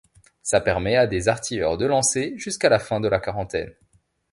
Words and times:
Ça 0.41 0.61
permet 0.61 0.95
à 0.95 1.05
des 1.05 1.27
artilleurs 1.27 1.77
de 1.77 1.85
lancer 1.85 2.33
jusqu'à 2.35 2.69
la 2.69 2.79
fin 2.79 2.99
de 2.99 3.07
la 3.07 3.19
quarantaine. 3.19 3.75